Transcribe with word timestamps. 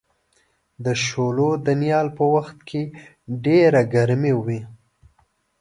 د 0.85 0.87
شولو 1.05 1.49
د 1.65 1.67
نیال 1.81 2.07
په 2.17 2.23
وخت 2.33 2.57
کې 2.69 2.81
ډېره 3.45 3.81
ګرمي 3.93 4.33
وي. 4.45 4.61